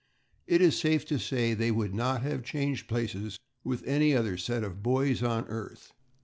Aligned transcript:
It 0.47 0.61
is 0.61 0.79
safe 0.79 1.05
to 1.09 1.19
say 1.19 1.51
that 1.51 1.57
they 1.59 1.69
would 1.69 1.93
not 1.93 2.23
have 2.23 2.41
changed 2.43 2.87
places 2.89 3.37
with 3.63 3.85
any 3.85 4.15
other 4.15 4.35
set 4.35 4.63
of 4.63 4.81
boys 4.81 5.21
on 5.21 5.45
earth. 5.45 5.93